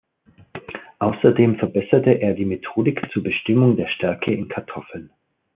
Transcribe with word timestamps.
Außerdem 0.97 1.57
verbesserte 1.59 2.09
er 2.21 2.33
die 2.33 2.45
Methodik 2.45 3.07
zur 3.13 3.21
Bestimmung 3.21 3.77
der 3.77 3.87
Stärke 3.87 4.33
in 4.33 4.47
Kartoffeln. 4.47 5.11